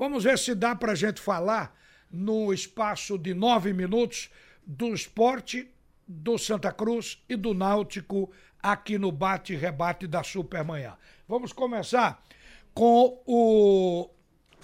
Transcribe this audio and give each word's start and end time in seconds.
Vamos 0.00 0.24
ver 0.24 0.38
se 0.38 0.54
dá 0.54 0.74
para 0.74 0.92
a 0.92 0.94
gente 0.94 1.20
falar 1.20 1.78
no 2.10 2.54
espaço 2.54 3.18
de 3.18 3.34
nove 3.34 3.70
minutos 3.74 4.30
do 4.66 4.94
esporte 4.94 5.70
do 6.08 6.38
Santa 6.38 6.72
Cruz 6.72 7.22
e 7.28 7.36
do 7.36 7.52
Náutico 7.52 8.32
aqui 8.62 8.96
no 8.96 9.12
bate-rebate 9.12 10.06
da 10.06 10.22
Supermanhã. 10.22 10.96
Vamos 11.28 11.52
começar 11.52 12.24
com 12.72 13.22
o 13.26 14.08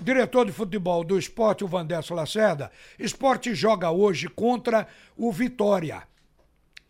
diretor 0.00 0.46
de 0.46 0.52
futebol 0.52 1.04
do 1.04 1.18
esporte, 1.18 1.62
o 1.62 1.68
Vandesso 1.68 2.14
Lacerda. 2.14 2.72
Esporte 2.98 3.54
joga 3.54 3.90
hoje 3.90 4.28
contra 4.28 4.88
o 5.18 5.30
Vitória. 5.30 6.04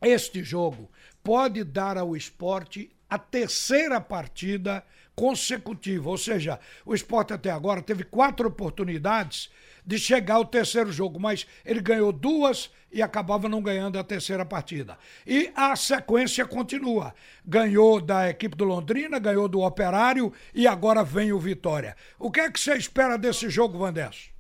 Este 0.01 0.45
jogo 0.45 0.89
pode 1.21 1.65
dar 1.65 1.99
ao 1.99 2.17
esporte 2.17 2.96
a 3.09 3.19
terceira 3.19 4.01
partida 4.01 4.85
consecutiva, 5.15 6.11
ou 6.11 6.19
seja, 6.19 6.61
o 6.85 6.95
esporte 6.95 7.33
até 7.33 7.51
agora 7.51 7.81
teve 7.81 8.05
quatro 8.05 8.49
oportunidades 8.49 9.51
de 9.85 9.99
chegar 9.99 10.35
ao 10.35 10.45
terceiro 10.45 10.93
jogo, 10.93 11.19
mas 11.19 11.47
ele 11.65 11.81
ganhou 11.81 12.13
duas 12.13 12.71
e 12.93 13.01
acabava 13.01 13.49
não 13.49 13.63
ganhando 13.63 13.99
a 13.99 14.05
terceira 14.05 14.45
partida. 14.45 14.99
E 15.27 15.51
a 15.55 15.77
sequência 15.77 16.45
continua. 16.45 17.15
Ganhou 17.45 18.01
da 18.01 18.29
equipe 18.29 18.57
do 18.57 18.65
Londrina, 18.65 19.19
ganhou 19.19 19.49
do 19.49 19.63
Operário 19.63 20.33
e 20.55 20.67
agora 20.67 21.05
vem 21.05 21.33
o 21.33 21.39
Vitória. 21.39 21.97
O 22.19 22.31
que 22.31 22.41
é 22.41 22.51
que 22.51 22.59
você 22.59 22.75
espera 22.75 23.17
desse 23.17 23.49
jogo, 23.49 23.79
Vandesso? 23.79 24.31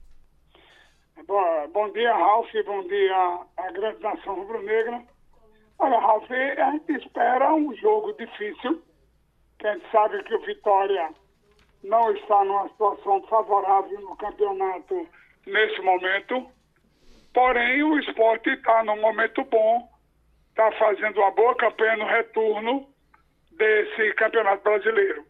Bom, 1.26 1.68
bom 1.72 1.92
dia, 1.92 2.12
Ralf, 2.12 2.48
bom 2.64 2.86
dia 2.86 3.40
à 3.56 3.72
grande 3.72 4.00
nação 4.02 4.34
rubro-negra. 4.34 5.02
Olha, 5.78 5.98
Ralf, 5.98 6.30
a 6.30 6.70
gente 6.72 6.92
espera 6.92 7.54
um 7.54 7.74
jogo 7.76 8.12
difícil, 8.14 8.82
que 9.58 9.66
a 9.66 9.74
gente 9.74 9.90
sabe 9.90 10.22
que 10.24 10.34
o 10.34 10.40
Vitória 10.40 11.10
não 11.84 12.10
está 12.12 12.44
numa 12.44 12.68
situação 12.68 13.22
favorável 13.28 14.00
no 14.00 14.16
campeonato 14.16 15.08
nesse 15.46 15.80
momento. 15.82 16.46
Porém, 17.32 17.82
o 17.82 17.98
esporte 17.98 18.50
está 18.50 18.82
num 18.84 19.00
momento 19.00 19.44
bom, 19.44 19.88
está 20.48 20.72
fazendo 20.72 21.20
uma 21.20 21.30
boa 21.32 21.54
campanha 21.56 21.96
no 21.96 22.06
retorno 22.06 22.88
desse 23.52 24.14
campeonato 24.14 24.62
brasileiro. 24.62 25.24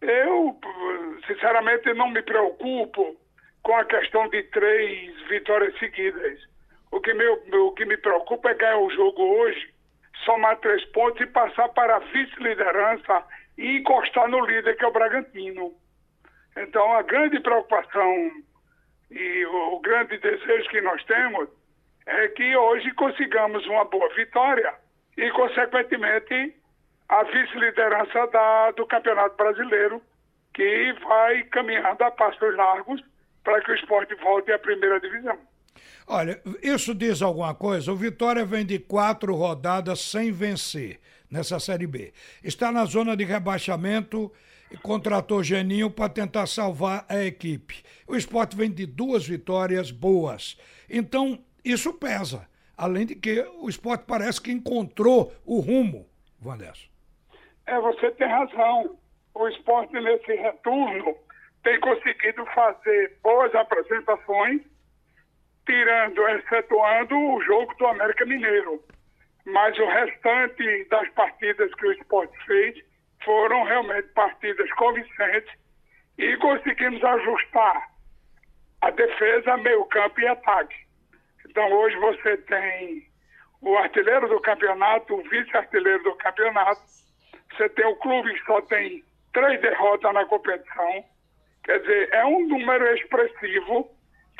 Eu, 0.00 0.58
sinceramente, 1.26 1.92
não 1.94 2.10
me 2.10 2.22
preocupo 2.22 3.16
com 3.62 3.76
a 3.76 3.84
questão 3.84 4.28
de 4.28 4.42
três 4.44 5.20
vitórias 5.28 5.76
seguidas. 5.78 6.51
O 6.92 7.00
que, 7.00 7.14
me, 7.14 7.26
o 7.26 7.72
que 7.72 7.86
me 7.86 7.96
preocupa 7.96 8.50
é 8.50 8.54
ganhar 8.54 8.76
o 8.76 8.90
jogo 8.90 9.22
hoje, 9.22 9.72
somar 10.26 10.58
três 10.58 10.84
pontos 10.92 11.22
e 11.22 11.26
passar 11.26 11.70
para 11.70 11.96
a 11.96 12.00
vice-liderança 12.00 13.24
e 13.56 13.78
encostar 13.78 14.28
no 14.28 14.44
líder, 14.44 14.76
que 14.76 14.84
é 14.84 14.88
o 14.88 14.92
Bragantino. 14.92 15.72
Então, 16.54 16.92
a 16.92 17.00
grande 17.00 17.40
preocupação 17.40 18.30
e 19.10 19.46
o, 19.46 19.74
o 19.74 19.80
grande 19.80 20.18
desejo 20.18 20.68
que 20.68 20.82
nós 20.82 21.02
temos 21.04 21.48
é 22.04 22.28
que 22.28 22.54
hoje 22.54 22.92
consigamos 22.92 23.66
uma 23.66 23.86
boa 23.86 24.12
vitória 24.14 24.74
e, 25.16 25.30
consequentemente, 25.30 26.54
a 27.08 27.22
vice-liderança 27.22 28.72
do 28.76 28.86
Campeonato 28.86 29.36
Brasileiro, 29.36 30.02
que 30.52 30.92
vai 31.04 31.42
caminhando 31.44 32.02
a 32.02 32.10
passos 32.10 32.54
largos 32.54 33.02
para 33.42 33.62
que 33.62 33.70
o 33.70 33.74
esporte 33.74 34.14
volte 34.16 34.52
à 34.52 34.58
primeira 34.58 35.00
divisão. 35.00 35.38
Olha, 36.06 36.40
isso 36.62 36.94
diz 36.94 37.22
alguma 37.22 37.54
coisa? 37.54 37.92
O 37.92 37.96
Vitória 37.96 38.44
vem 38.44 38.64
de 38.64 38.78
quatro 38.78 39.34
rodadas 39.34 40.00
sem 40.00 40.30
vencer 40.30 41.00
nessa 41.30 41.58
Série 41.58 41.86
B. 41.86 42.12
Está 42.42 42.70
na 42.70 42.84
zona 42.84 43.16
de 43.16 43.24
rebaixamento 43.24 44.30
e 44.70 44.76
contratou 44.76 45.42
Geninho 45.42 45.90
para 45.90 46.08
tentar 46.08 46.46
salvar 46.46 47.04
a 47.08 47.22
equipe. 47.24 47.82
O 48.06 48.16
esporte 48.16 48.56
vem 48.56 48.70
de 48.70 48.86
duas 48.86 49.26
vitórias 49.26 49.90
boas. 49.90 50.58
Então, 50.88 51.38
isso 51.64 51.92
pesa. 51.94 52.48
Além 52.76 53.06
de 53.06 53.14
que 53.14 53.40
o 53.60 53.68
esporte 53.68 54.04
parece 54.06 54.40
que 54.40 54.50
encontrou 54.50 55.32
o 55.44 55.60
rumo, 55.60 56.06
Vandesso. 56.40 56.90
É, 57.66 57.78
você 57.80 58.10
tem 58.12 58.26
razão. 58.26 58.98
O 59.34 59.48
esporte 59.48 59.92
nesse 59.92 60.34
retorno 60.34 61.16
tem 61.62 61.78
conseguido 61.80 62.44
fazer 62.46 63.16
boas 63.22 63.54
apresentações, 63.54 64.62
tirando, 65.66 66.28
excetuando 66.28 67.16
o 67.16 67.42
jogo 67.42 67.74
do 67.74 67.86
América 67.86 68.24
Mineiro. 68.26 68.82
Mas 69.44 69.76
o 69.78 69.86
restante 69.86 70.84
das 70.88 71.08
partidas 71.10 71.74
que 71.74 71.86
o 71.86 71.92
esporte 71.92 72.36
fez 72.44 72.76
foram 73.24 73.64
realmente 73.64 74.08
partidas 74.08 74.70
convincentes 74.72 75.52
e 76.18 76.36
conseguimos 76.36 77.02
ajustar 77.02 77.88
a 78.80 78.90
defesa, 78.90 79.56
meio 79.58 79.84
campo 79.86 80.20
e 80.20 80.26
ataque. 80.26 80.76
Então 81.48 81.72
hoje 81.72 81.96
você 81.96 82.36
tem 82.38 83.06
o 83.60 83.76
artilheiro 83.76 84.28
do 84.28 84.40
campeonato, 84.40 85.14
o 85.14 85.22
vice-artilheiro 85.22 86.02
do 86.02 86.14
campeonato, 86.16 86.80
você 87.52 87.68
tem 87.70 87.86
o 87.86 87.96
clube 87.96 88.32
que 88.34 88.44
só 88.44 88.60
tem 88.62 89.04
três 89.32 89.60
derrotas 89.60 90.12
na 90.12 90.24
competição. 90.26 91.04
Quer 91.64 91.80
dizer, 91.80 92.08
é 92.12 92.24
um 92.24 92.46
número 92.48 92.86
expressivo 92.96 93.88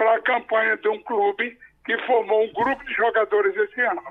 para 0.03 0.17
a 0.17 0.23
campanha 0.23 0.77
de 0.77 0.89
um 0.89 1.01
clube 1.03 1.57
que 1.85 1.97
formou 2.07 2.45
um 2.45 2.53
grupo 2.53 2.85
de 2.85 2.93
jogadores 2.93 3.57
esse 3.57 3.81
ano. 3.83 4.03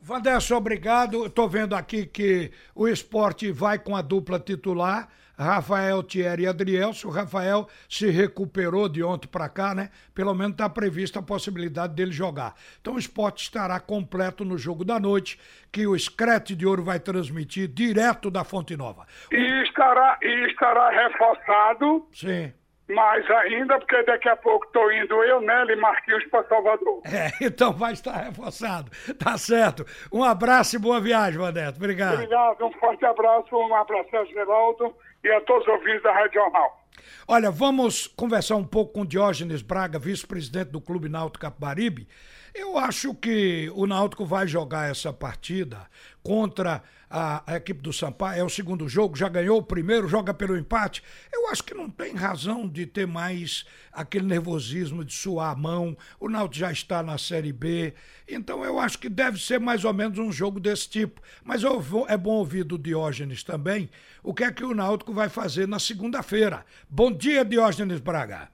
Vandesso, 0.00 0.54
obrigado. 0.54 1.26
Estou 1.26 1.48
vendo 1.48 1.74
aqui 1.74 2.06
que 2.06 2.50
o 2.74 2.88
esporte 2.88 3.50
vai 3.52 3.78
com 3.78 3.94
a 3.94 4.02
dupla 4.02 4.38
titular. 4.38 5.08
Rafael 5.38 6.02
Thierry 6.02 6.44
e 6.44 6.46
Adrielso. 6.46 7.08
O 7.08 7.10
Rafael 7.10 7.68
se 7.88 8.08
recuperou 8.10 8.88
de 8.88 9.02
ontem 9.02 9.28
para 9.28 9.48
cá, 9.48 9.74
né? 9.74 9.90
Pelo 10.14 10.34
menos 10.34 10.52
está 10.52 10.68
prevista 10.68 11.18
a 11.18 11.22
possibilidade 11.22 11.94
dele 11.94 12.10
jogar. 12.10 12.54
Então 12.80 12.94
o 12.94 12.98
esporte 12.98 13.42
estará 13.42 13.78
completo 13.78 14.44
no 14.44 14.56
jogo 14.56 14.84
da 14.84 14.98
noite, 14.98 15.38
que 15.70 15.86
o 15.86 15.98
Screte 15.98 16.56
de 16.56 16.66
Ouro 16.66 16.82
vai 16.82 16.98
transmitir 16.98 17.68
direto 17.68 18.30
da 18.30 18.44
Fonte 18.44 18.76
Nova. 18.76 19.06
E 19.30 19.62
estará, 19.62 20.18
e 20.22 20.46
estará 20.48 20.88
reforçado. 20.90 22.08
Sim 22.12 22.52
mais 22.88 23.28
ainda, 23.30 23.78
porque 23.78 24.02
daqui 24.04 24.28
a 24.28 24.36
pouco 24.36 24.66
estou 24.66 24.92
indo 24.92 25.22
eu, 25.24 25.40
Nelly 25.40 25.72
e 25.72 25.76
Marquinhos 25.76 26.24
para 26.26 26.44
Salvador. 26.44 27.02
É, 27.04 27.32
então 27.44 27.72
vai 27.72 27.92
estar 27.92 28.16
reforçado. 28.16 28.90
Tá 29.18 29.36
certo. 29.36 29.84
Um 30.12 30.22
abraço 30.22 30.76
e 30.76 30.78
boa 30.78 31.00
viagem, 31.00 31.38
Vaneto. 31.40 31.78
Obrigado. 31.78 32.14
Obrigado, 32.14 32.64
um 32.64 32.72
forte 32.72 33.04
abraço, 33.04 33.56
um 33.56 33.74
abraço 33.74 34.16
a 34.16 34.24
Geraldo 34.24 34.94
e 35.24 35.30
a 35.30 35.40
todos 35.40 35.66
os 35.66 35.72
ouvintes 35.74 36.02
da 36.02 36.12
Rádio 36.12 36.34
Jornal. 36.34 36.86
Olha, 37.28 37.50
vamos 37.50 38.06
conversar 38.06 38.56
um 38.56 38.64
pouco 38.64 38.94
com 38.94 39.04
Diógenes 39.04 39.62
Braga, 39.62 39.98
vice-presidente 39.98 40.70
do 40.70 40.80
Clube 40.80 41.08
Náutico 41.08 41.42
Capibaribe. 41.42 42.08
Eu 42.54 42.78
acho 42.78 43.14
que 43.14 43.70
o 43.74 43.86
Náutico 43.86 44.24
vai 44.24 44.46
jogar 44.46 44.90
essa 44.90 45.12
partida 45.12 45.86
contra 46.26 46.82
a, 47.08 47.52
a, 47.52 47.56
equipe 47.56 47.80
do 47.80 47.92
Sampaio. 47.92 48.40
É 48.40 48.44
o 48.44 48.48
segundo 48.48 48.88
jogo, 48.88 49.16
já 49.16 49.28
ganhou 49.28 49.58
o 49.58 49.62
primeiro, 49.62 50.08
joga 50.08 50.34
pelo 50.34 50.58
empate. 50.58 51.00
Eu 51.32 51.48
acho 51.50 51.62
que 51.62 51.72
não 51.72 51.88
tem 51.88 52.14
razão 52.16 52.66
de 52.66 52.84
ter 52.84 53.06
mais 53.06 53.64
aquele 53.92 54.26
nervosismo 54.26 55.04
de 55.04 55.14
suar 55.14 55.52
a 55.52 55.54
mão. 55.54 55.96
O 56.18 56.28
Náutico 56.28 56.56
já 56.56 56.72
está 56.72 57.00
na 57.00 57.16
Série 57.16 57.52
B. 57.52 57.94
Então 58.28 58.64
eu 58.64 58.80
acho 58.80 58.98
que 58.98 59.08
deve 59.08 59.38
ser 59.38 59.60
mais 59.60 59.84
ou 59.84 59.94
menos 59.94 60.18
um 60.18 60.32
jogo 60.32 60.58
desse 60.58 60.88
tipo. 60.90 61.20
Mas 61.44 61.62
vou, 61.62 62.08
é 62.08 62.16
bom 62.16 62.38
ouvir 62.38 62.64
do 62.64 62.76
Diógenes 62.76 63.44
também 63.44 63.88
o 64.20 64.34
que 64.34 64.42
é 64.42 64.50
que 64.50 64.64
o 64.64 64.74
Náutico 64.74 65.12
vai 65.12 65.28
fazer 65.28 65.68
na 65.68 65.78
segunda-feira. 65.78 66.64
Bom 66.90 67.12
dia, 67.12 67.44
Diógenes 67.44 68.00
Braga. 68.00 68.48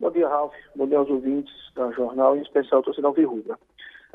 Bom 0.00 0.10
dia, 0.10 0.26
Ralf. 0.26 0.54
Bom 0.74 0.86
dia 0.88 0.96
aos 0.96 1.10
ouvintes 1.10 1.52
da 1.74 1.90
jornal, 1.92 2.34
em 2.34 2.40
especial 2.40 2.78
ao 2.78 2.82
torcedor 2.82 3.12
Virrubra. 3.12 3.58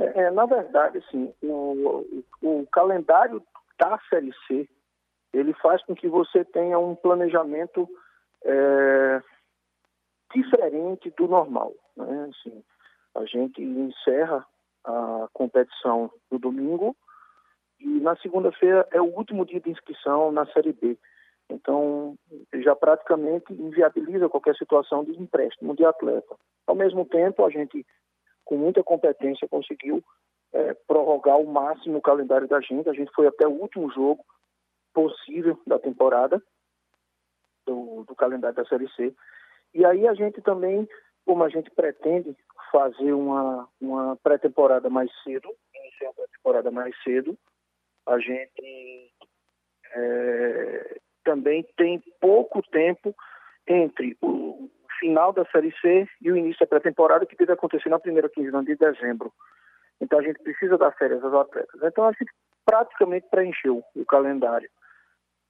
É, 0.04 0.24
é, 0.24 0.32
na 0.32 0.46
verdade, 0.46 0.98
assim, 0.98 1.34
o, 1.42 2.06
o, 2.42 2.68
calendário 2.72 3.42
da 3.80 3.98
Série 4.10 4.34
C, 4.48 4.68
ele 5.34 5.54
faz 5.54 5.84
com 5.86 5.96
que 5.96 6.08
você 6.08 6.44
tenha 6.44 6.78
um 6.78 6.96
planejamento 6.96 7.88
é, 8.44 9.22
diferente 10.34 11.10
do 11.12 11.28
normal. 11.28 11.74
Né? 11.96 12.30
Assim, 12.30 12.64
a 13.16 13.26
gente 13.26 13.62
encerra 13.62 14.46
a 14.84 15.28
competição 15.32 16.12
no 16.30 16.38
domingo 16.38 16.96
e 17.80 18.00
na 18.00 18.16
segunda-feira 18.18 18.88
é 18.92 19.02
o 19.02 19.06
último 19.16 19.46
dia 19.46 19.62
de 19.62 19.70
inscrição 19.70 20.32
na 20.32 20.46
Série 20.48 20.74
B. 20.74 20.98
Então, 21.50 22.18
já 22.56 22.76
praticamente 22.76 23.54
inviabiliza 23.54 24.30
qualquer 24.30 24.56
situação 24.56 25.04
de 25.04 25.12
empréstimo 25.12 25.76
de 25.76 25.86
atleta. 25.86 26.36
Ao 26.66 26.76
mesmo 26.76 27.06
tempo, 27.06 27.46
a 27.46 27.50
gente, 27.50 27.86
com 28.46 28.58
muita 28.58 28.84
competência, 28.84 29.48
conseguiu 29.48 30.04
é, 30.54 30.74
prorrogar 30.88 31.40
o 31.40 31.48
máximo 31.48 31.98
o 31.98 32.02
calendário 32.02 32.48
da 32.48 32.60
gente. 32.62 32.90
A 32.90 32.94
gente 32.94 33.12
foi 33.14 33.28
até 33.28 33.48
o 33.48 33.52
último 33.52 33.92
jogo 33.92 34.24
possível 34.94 35.60
da 35.66 35.80
temporada, 35.80 36.42
do, 37.66 38.04
do 38.04 38.16
calendário 38.16 38.56
da 38.56 38.66
Série 38.66 38.90
C. 38.94 39.14
E 39.74 39.86
aí 39.86 40.08
a 40.08 40.14
gente 40.14 40.42
também, 40.42 40.88
como 41.26 41.44
a 41.44 41.50
gente 41.50 41.72
pretende 41.72 42.36
fazer 42.72 43.14
uma, 43.14 43.68
uma 43.82 44.16
pré-temporada 44.18 44.90
mais 44.90 45.12
cedo, 45.24 45.50
iniciar 45.74 46.10
a 46.10 46.14
pré-temporada 46.14 46.72
mais 46.72 46.96
cedo, 47.04 47.38
a 48.06 48.20
gente 48.20 49.12
é, 49.96 51.00
também 51.24 51.66
tem 51.78 52.04
pouco 52.20 52.62
tempo 52.70 53.16
entre 53.68 54.18
o 54.22 54.70
final 55.04 55.34
da 55.34 55.44
Série 55.52 55.74
C 55.82 56.08
e 56.22 56.32
o 56.32 56.38
início 56.38 56.62
da 56.62 56.66
pré-temporada, 56.66 57.26
que 57.26 57.36
deve 57.36 57.52
acontecer 57.52 57.90
na 57.90 58.00
primeira 58.00 58.30
quinzena 58.30 58.64
de 58.64 58.74
dezembro. 58.78 59.34
Então 60.00 60.18
a 60.18 60.22
gente 60.22 60.42
precisa 60.42 60.78
dar 60.78 60.92
férias 60.94 61.22
aos 61.22 61.34
atletas. 61.34 61.82
Então 61.84 62.06
a 62.06 62.12
gente 62.14 62.32
praticamente 62.66 63.28
preencheu 63.30 63.84
o 63.94 64.06
calendário. 64.06 64.70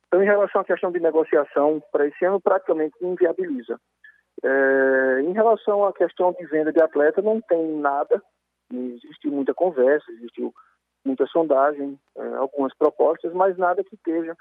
Então, 0.08 0.24
em 0.24 0.26
relação 0.26 0.62
à 0.62 0.66
questão 0.66 0.92
de 0.92 1.00
negociação, 1.00 1.82
para 1.92 2.08
esse 2.08 2.26
ano 2.26 2.42
praticamente 2.42 2.96
inviabiliza. 3.00 3.80
É, 4.44 5.22
em 5.22 5.34
relação 5.34 5.86
à 5.86 5.94
questão 5.94 6.34
de 6.34 6.46
venda 6.48 6.74
de 6.74 6.82
atleta, 6.82 7.22
não 7.22 7.40
tem 7.40 7.78
nada. 7.78 8.22
Existiu 8.72 9.32
muita 9.32 9.54
conversa, 9.54 10.12
existiu 10.14 10.52
muita 11.06 11.28
sondagem, 11.28 12.00
é, 12.18 12.26
algumas 12.36 12.76
propostas, 12.76 13.32
mas 13.34 13.56
nada 13.58 13.84
que 13.84 13.94
esteja 13.94 14.36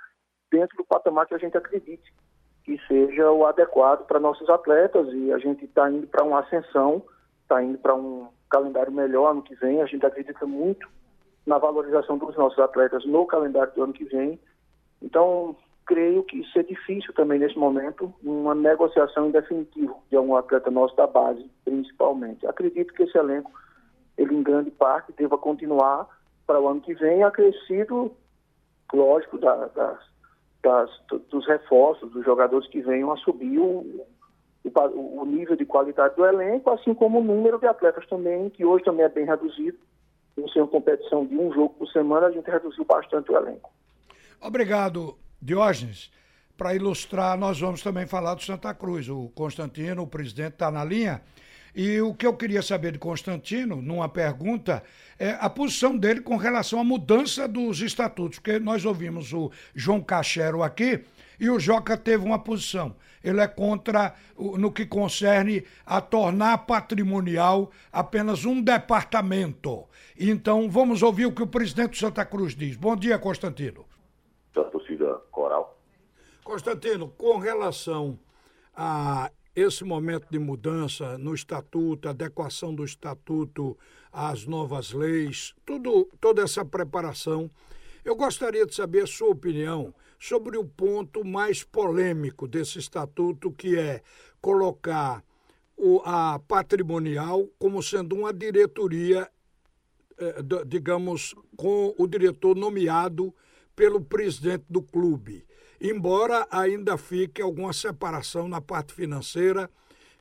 dentro 0.50 0.74
do 0.78 0.84
patamar 0.84 1.26
que 1.26 1.34
a 1.34 1.38
gente 1.38 1.56
acredite 1.56 2.12
que 2.64 2.78
seja 2.86 3.30
o 3.30 3.44
adequado 3.46 4.06
para 4.06 4.20
nossos 4.20 4.48
atletas 4.48 5.08
e 5.12 5.32
a 5.32 5.38
gente 5.38 5.64
está 5.64 5.90
indo 5.90 6.06
para 6.06 6.24
uma 6.24 6.40
ascensão, 6.40 7.02
está 7.42 7.62
indo 7.62 7.78
para 7.78 7.94
um 7.94 8.28
calendário 8.48 8.92
melhor 8.92 9.30
ano 9.30 9.42
que 9.42 9.54
vem. 9.56 9.82
A 9.82 9.86
gente 9.86 10.04
acredita 10.06 10.46
muito 10.46 10.88
na 11.46 11.58
valorização 11.58 12.18
dos 12.18 12.36
nossos 12.36 12.58
atletas 12.58 13.04
no 13.04 13.26
calendário 13.26 13.72
do 13.74 13.82
ano 13.82 13.92
que 13.92 14.04
vem. 14.04 14.38
Então, 15.00 15.56
creio 15.86 16.22
que 16.22 16.38
isso 16.38 16.58
é 16.58 16.62
difícil 16.62 17.12
também 17.14 17.38
nesse 17.38 17.58
momento, 17.58 18.12
uma 18.22 18.54
negociação 18.54 19.26
em 19.26 19.32
definitivo 19.32 20.02
de 20.08 20.16
um 20.16 20.36
atleta 20.36 20.70
nosso 20.70 20.94
da 20.96 21.06
base, 21.06 21.50
principalmente. 21.64 22.46
Acredito 22.46 22.94
que 22.94 23.02
esse 23.02 23.18
elenco, 23.18 23.50
ele 24.16 24.34
em 24.34 24.42
grande 24.42 24.70
parte, 24.70 25.12
deva 25.12 25.36
continuar 25.36 26.06
para 26.46 26.60
o 26.60 26.68
ano 26.68 26.80
que 26.80 26.94
vem, 26.94 27.24
acrescido, 27.24 28.12
lógico, 28.92 29.38
da, 29.38 29.66
das, 29.68 29.98
das, 30.62 30.90
dos 31.30 31.46
reforços, 31.46 32.10
dos 32.12 32.24
jogadores 32.24 32.68
que 32.68 32.80
venham 32.80 33.12
a 33.12 33.16
subir 33.16 33.58
o, 33.58 34.06
o, 34.64 35.20
o 35.20 35.26
nível 35.26 35.56
de 35.56 35.64
qualidade 35.64 36.14
do 36.16 36.24
elenco, 36.24 36.70
assim 36.70 36.94
como 36.94 37.20
o 37.20 37.24
número 37.24 37.58
de 37.58 37.66
atletas 37.66 38.06
também, 38.06 38.48
que 38.50 38.64
hoje 38.64 38.84
também 38.84 39.04
é 39.04 39.08
bem 39.08 39.26
reduzido. 39.26 39.78
Ser 40.52 40.60
uma 40.60 40.68
competição 40.68 41.26
de 41.26 41.36
um 41.36 41.52
jogo 41.52 41.74
por 41.74 41.88
semana, 41.88 42.28
a 42.28 42.30
gente 42.30 42.50
reduziu 42.50 42.84
bastante 42.84 43.30
o 43.30 43.36
elenco. 43.36 43.70
Obrigado, 44.40 45.18
Diógenes. 45.40 46.10
Para 46.56 46.74
ilustrar, 46.74 47.36
nós 47.38 47.60
vamos 47.60 47.82
também 47.82 48.06
falar 48.06 48.34
do 48.34 48.42
Santa 48.42 48.72
Cruz. 48.72 49.08
O 49.08 49.28
Constantino, 49.34 50.02
o 50.02 50.06
presidente, 50.06 50.54
está 50.54 50.70
na 50.70 50.84
linha. 50.84 51.20
E 51.74 52.00
o 52.02 52.14
que 52.14 52.26
eu 52.26 52.34
queria 52.34 52.60
saber 52.60 52.92
de 52.92 52.98
Constantino, 52.98 53.80
numa 53.80 54.08
pergunta, 54.08 54.82
é 55.18 55.30
a 55.40 55.48
posição 55.48 55.96
dele 55.96 56.20
com 56.20 56.36
relação 56.36 56.78
à 56.78 56.84
mudança 56.84 57.48
dos 57.48 57.80
estatutos, 57.80 58.38
porque 58.38 58.58
nós 58.58 58.84
ouvimos 58.84 59.32
o 59.32 59.50
João 59.74 60.02
Cachero 60.02 60.62
aqui 60.62 61.02
e 61.40 61.48
o 61.48 61.58
Joca 61.58 61.96
teve 61.96 62.24
uma 62.24 62.38
posição. 62.38 62.94
Ele 63.24 63.40
é 63.40 63.48
contra 63.48 64.14
no 64.36 64.70
que 64.70 64.84
concerne 64.84 65.64
a 65.86 66.00
tornar 66.00 66.58
patrimonial 66.58 67.70
apenas 67.90 68.44
um 68.44 68.60
departamento. 68.60 69.88
Então, 70.18 70.68
vamos 70.68 71.02
ouvir 71.02 71.26
o 71.26 71.32
que 71.32 71.42
o 71.42 71.46
presidente 71.46 71.90
do 71.92 71.96
Santa 71.96 72.24
Cruz 72.24 72.54
diz. 72.54 72.76
Bom 72.76 72.94
dia, 72.96 73.18
Constantino. 73.18 73.86
Da 74.54 74.64
torcida 74.64 75.14
coral. 75.30 75.78
Constantino, 76.44 77.08
com 77.16 77.38
relação 77.38 78.18
a 78.76 79.30
esse 79.54 79.84
momento 79.84 80.26
de 80.30 80.38
mudança 80.38 81.18
no 81.18 81.34
estatuto, 81.34 82.08
adequação 82.08 82.74
do 82.74 82.84
estatuto 82.84 83.76
às 84.10 84.46
novas 84.46 84.92
leis, 84.92 85.54
tudo, 85.64 86.08
toda 86.20 86.42
essa 86.42 86.64
preparação, 86.64 87.50
eu 88.04 88.16
gostaria 88.16 88.66
de 88.66 88.74
saber 88.74 89.04
a 89.04 89.06
sua 89.06 89.28
opinião 89.28 89.94
sobre 90.18 90.56
o 90.56 90.64
ponto 90.64 91.24
mais 91.24 91.62
polêmico 91.62 92.48
desse 92.48 92.78
estatuto, 92.78 93.52
que 93.52 93.78
é 93.78 94.02
colocar 94.40 95.22
o, 95.76 96.00
a 96.04 96.38
patrimonial 96.38 97.46
como 97.58 97.82
sendo 97.82 98.16
uma 98.16 98.32
diretoria, 98.32 99.30
eh, 100.18 100.42
digamos, 100.66 101.34
com 101.56 101.94
o 101.98 102.06
diretor 102.06 102.56
nomeado 102.56 103.34
pelo 103.76 104.00
presidente 104.00 104.64
do 104.68 104.82
clube 104.82 105.44
embora 105.82 106.46
ainda 106.50 106.96
fique 106.96 107.42
alguma 107.42 107.72
separação 107.72 108.48
na 108.48 108.60
parte 108.60 108.94
financeira 108.94 109.68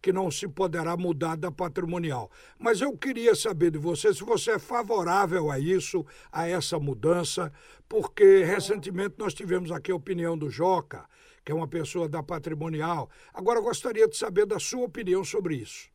que 0.02 0.12
não 0.12 0.32
se 0.32 0.48
poderá 0.48 0.98
mudar 0.98 1.38
da 1.38 1.52
patrimonial. 1.52 2.32
Mas 2.58 2.82
eu 2.82 2.98
queria 2.98 3.36
saber 3.36 3.70
de 3.70 3.78
você 3.78 4.12
se 4.12 4.24
você 4.24 4.54
é 4.54 4.60
favorável 4.60 5.52
a 5.52 5.60
isso, 5.60 6.04
a 6.32 6.48
essa 6.48 6.80
mudança, 6.80 7.52
porque 7.88 8.44
recentemente 8.44 9.14
nós 9.20 9.36
tivemos 9.36 9.72
aqui 9.72 9.92
a 9.92 9.96
opinião 9.96 10.36
do 10.36 10.50
Joca, 10.50 11.06
que 11.46 11.52
é 11.52 11.56
uma 11.56 11.68
pessoa 11.68 12.10
da 12.10 12.24
patrimonial. 12.24 13.10
Agora 13.32 13.62
gostaria 13.62 14.08
de 14.08 14.18
saber 14.18 14.48
da 14.48 14.58
sua 14.58 14.86
opinião 14.86 15.24
sobre 15.24 15.56
isso. 15.56 15.92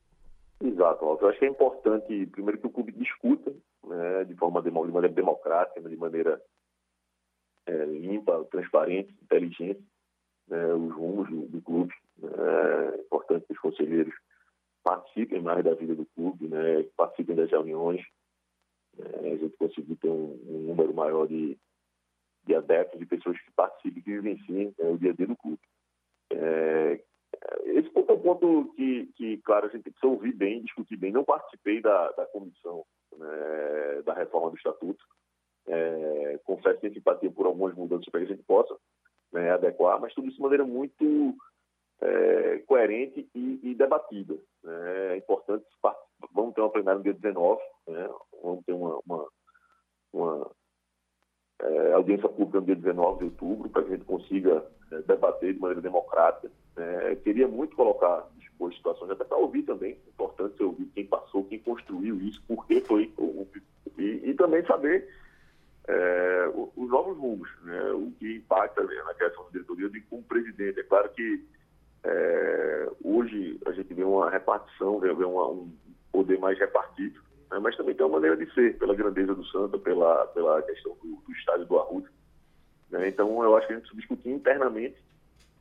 Exato, 0.62 1.04
Walter. 1.04 1.24
Eu 1.24 1.28
acho 1.30 1.38
que 1.40 1.44
é 1.44 1.48
importante, 1.48 2.26
primeiro, 2.26 2.58
que 2.58 2.66
o 2.66 2.70
clube 2.70 2.92
discuta 2.92 3.52
né, 3.84 4.24
de 4.24 4.34
forma 4.36 4.62
democrática, 4.62 5.80
de 5.80 5.96
maneira 5.96 6.40
é, 7.66 7.84
limpa, 7.84 8.44
transparente, 8.50 9.14
inteligente, 9.22 9.82
né, 10.48 10.74
os 10.74 10.92
rumos 10.94 11.28
do, 11.28 11.46
do 11.48 11.60
clube. 11.60 11.92
É 12.22 13.00
importante 13.00 13.46
que 13.46 13.52
os 13.52 13.58
conselheiros 13.58 14.14
participem 14.82 15.42
mais 15.42 15.64
da 15.64 15.74
vida 15.74 15.94
do 15.94 16.06
clube, 16.06 16.48
né, 16.48 16.84
participem 16.96 17.36
das 17.36 17.50
reuniões, 17.50 18.02
né, 18.96 19.32
a 19.32 19.36
gente 19.36 19.56
conseguir 19.56 19.96
ter 19.96 20.08
um, 20.08 20.38
um, 20.46 20.58
número 20.68 20.94
maior 20.94 21.26
de, 21.26 21.58
de 22.44 22.54
adeptos, 22.54 22.98
de 22.98 23.06
pessoas 23.06 23.38
que 23.40 23.50
participem, 23.52 24.02
que 24.02 24.12
vivenciem 24.12 24.74
né, 24.78 24.88
o 24.88 24.98
dia 24.98 25.10
a 25.10 25.14
dia 25.14 25.26
do 25.26 25.36
clube. 25.36 25.60
É, 26.30 27.00
esse 27.64 27.90
ponto 27.90 28.10
é 28.10 28.14
um 28.14 28.20
ponto 28.20 28.72
que, 28.74 29.06
que, 29.16 29.36
claro, 29.38 29.66
a 29.66 29.68
gente 29.68 29.82
precisa 29.82 30.06
ouvir 30.06 30.32
bem, 30.32 30.62
discutir 30.62 30.96
bem. 30.96 31.12
Não 31.12 31.24
participei 31.24 31.80
da, 31.80 32.12
da 32.12 32.26
comissão 32.26 32.84
né, 33.16 34.02
da 34.04 34.14
reforma 34.14 34.50
do 34.50 34.56
estatuto, 34.56 35.04
é, 35.68 36.40
confesso 36.44 36.80
que 36.80 36.90
simpatia 36.90 37.30
por 37.30 37.46
algumas 37.46 37.74
mudanças 37.74 38.08
para 38.08 38.20
que 38.20 38.26
a 38.26 38.36
gente 38.36 38.44
possa 38.44 38.76
né, 39.32 39.50
adequar, 39.52 40.00
mas 40.00 40.14
tudo 40.14 40.28
isso 40.28 40.36
de 40.36 40.42
maneira 40.42 40.64
muito 40.64 41.34
é, 42.00 42.58
coerente 42.66 43.28
e, 43.34 43.60
e 43.62 43.74
debatida. 43.74 44.34
Né? 44.62 45.14
É 45.14 45.16
importante, 45.16 45.64
vamos 46.32 46.54
ter 46.54 46.60
uma 46.60 46.70
plenária 46.70 46.98
no 46.98 47.04
dia 47.04 47.14
19, 47.14 47.60
né? 47.88 48.08
vamos 48.42 48.64
ter 48.64 48.72
uma, 48.72 49.00
uma, 49.06 49.28
uma 50.12 50.50
é, 51.60 51.92
audiência 51.92 52.28
pública 52.28 52.60
no 52.60 52.66
dia 52.66 52.76
19 52.76 53.18
de 53.18 53.24
outubro, 53.24 53.68
para 53.68 53.82
que 53.82 53.88
a 53.92 53.96
gente 53.96 54.06
consiga 54.06 54.64
é, 54.92 54.98
debater 55.02 55.54
de 55.54 55.60
maneira 55.60 55.82
democrática. 55.82 56.50
Né? 56.76 57.16
Queria 57.16 57.48
muito 57.48 57.74
colocar 57.74 58.28
expor 58.40 58.72
situações, 58.72 59.10
até 59.10 59.24
para 59.24 59.38
ouvir 59.38 59.62
também, 59.62 59.92
é 59.92 60.08
importante 60.10 60.62
ouvir 60.62 60.86
quem 60.94 61.06
passou, 61.06 61.44
quem 61.44 61.58
construiu 61.58 62.20
isso, 62.20 62.42
por 62.46 62.66
que 62.66 62.80
foi, 62.82 63.12
e, 63.98 64.30
e 64.30 64.34
também 64.34 64.64
saber 64.66 65.08
é, 65.88 66.50
os 66.54 66.88
novos 66.88 67.16
rumos, 67.16 67.48
né, 67.62 67.92
o 67.92 68.10
que 68.18 68.36
impacta 68.36 68.82
né, 68.82 68.94
na 69.04 69.14
criação 69.14 69.44
da 69.44 69.50
diretoria 69.50 69.88
de 69.88 70.00
como 70.02 70.22
presidente. 70.22 70.80
É 70.80 70.82
claro 70.82 71.08
que 71.10 71.44
é, 72.04 72.88
hoje 73.04 73.58
a 73.66 73.72
gente 73.72 73.92
vê 73.94 74.02
uma 74.02 74.30
repartição, 74.30 74.98
vê 74.98 75.10
uma, 75.10 75.48
um 75.48 75.72
poder 76.10 76.38
mais 76.38 76.58
repartido, 76.58 77.20
né, 77.50 77.58
mas 77.58 77.76
também 77.76 77.94
tem 77.94 78.04
uma 78.04 78.14
maneira 78.14 78.36
de 78.36 78.52
ser, 78.52 78.76
pela 78.78 78.94
grandeza 78.94 79.34
do 79.34 79.44
Santa, 79.46 79.78
pela, 79.78 80.26
pela 80.28 80.62
questão 80.62 80.96
do, 81.02 81.16
do 81.16 81.32
estádio 81.32 81.66
do 81.66 81.78
Arruda. 81.78 82.10
Né, 82.90 83.08
então 83.08 83.42
eu 83.42 83.56
acho 83.56 83.66
que 83.66 83.72
a 83.72 83.76
gente 83.76 83.88
precisa 83.88 84.00
discutir 84.00 84.30
internamente 84.30 84.96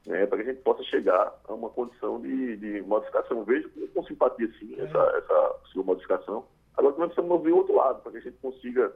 né, 0.05 0.25
para 0.25 0.37
que 0.37 0.49
a 0.49 0.53
gente 0.53 0.63
possa 0.63 0.83
chegar 0.83 1.33
a 1.47 1.53
uma 1.53 1.69
condição 1.69 2.21
de, 2.21 2.57
de 2.57 2.81
modificação. 2.83 3.43
Vejo 3.43 3.69
com, 3.93 4.03
simpatia, 4.03 4.47
sim, 4.59 4.75
essa, 4.79 4.99
essa 5.17 5.55
sua 5.71 5.83
modificação. 5.83 6.45
Agora 6.77 6.95
nós 6.97 7.07
precisamos 7.07 7.31
ouvir 7.31 7.51
o 7.51 7.57
outro 7.57 7.75
lado, 7.75 8.01
para 8.01 8.11
que 8.11 8.17
a 8.19 8.21
gente 8.21 8.37
consiga 8.37 8.93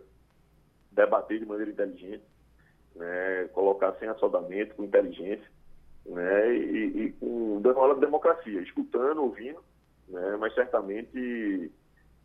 debater 0.92 1.40
de 1.40 1.46
maneira 1.46 1.72
inteligente, 1.72 2.24
né, 2.96 3.50
colocar 3.54 3.94
sem 4.00 4.08
assodamento, 4.10 4.76
com 4.76 4.84
inteligência, 4.84 5.46
né, 6.06 6.56
e, 6.56 7.06
e 7.06 7.12
com, 7.14 7.62
dando 7.62 7.80
aula 7.80 7.96
de 7.96 8.02
democracia, 8.02 8.62
escutando, 8.62 9.22
ouvindo, 9.24 9.64
né, 10.08 10.38
mas 10.40 10.54
certamente 10.54 11.72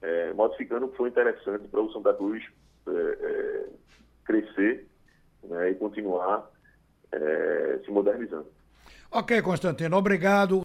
é, 0.02 0.32
modificando 0.32 0.86
o 0.86 0.88
que 0.88 0.96
foi 0.96 1.08
interessante 1.08 1.68
para 1.68 1.80
o 1.80 1.92
Santa 1.92 2.14
Cruz 2.14 2.42
é, 2.86 2.90
é, 2.90 3.66
crescer 4.24 4.86
né, 5.42 5.70
e 5.70 5.74
continuar 5.74 6.50
é, 7.12 7.80
se 7.84 7.90
modernizando. 7.90 8.46
Ok, 9.10 9.40
Constantino, 9.42 9.96
obrigado. 9.96 10.58